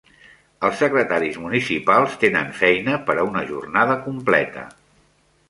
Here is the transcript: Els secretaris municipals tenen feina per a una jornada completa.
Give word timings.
Els 0.69 0.79
secretaris 0.83 1.37
municipals 1.43 2.15
tenen 2.23 2.49
feina 2.63 2.97
per 3.11 3.17
a 3.21 3.27
una 3.33 3.45
jornada 3.53 4.01
completa. 4.09 4.67